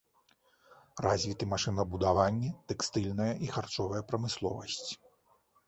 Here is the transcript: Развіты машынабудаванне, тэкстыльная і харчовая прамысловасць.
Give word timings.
Развіты 1.05 1.43
машынабудаванне, 1.53 2.49
тэкстыльная 2.73 3.29
і 3.47 3.53
харчовая 3.55 4.01
прамысловасць. 4.11 4.85